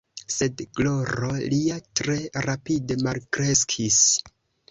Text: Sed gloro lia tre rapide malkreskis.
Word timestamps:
Sed 0.35 0.61
gloro 0.77 1.27
lia 1.51 1.75
tre 1.99 2.15
rapide 2.47 2.97
malkreskis. 3.09 4.01